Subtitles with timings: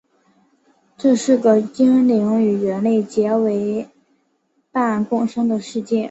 [0.97, 3.87] 这是个精灵与人类结为夥
[4.71, 5.99] 伴共生的世界。